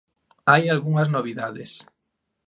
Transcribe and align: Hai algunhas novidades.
Hai 0.51 0.63
algunhas 0.67 1.11
novidades. 1.15 1.71